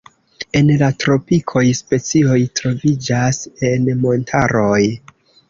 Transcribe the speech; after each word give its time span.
En 0.59 0.69
la 0.77 0.87
tropikoj 1.03 1.63
specioj 1.81 2.39
troviĝas 2.61 3.43
en 3.71 3.87
montaroj. 4.09 4.81